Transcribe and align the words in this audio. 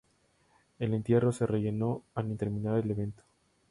El 0.79 0.95
entierro 0.95 1.31
se 1.31 1.45
rellenó 1.45 2.03
al 2.15 2.35
terminar 2.35 2.75
el 2.79 2.89
evento. 2.89 3.21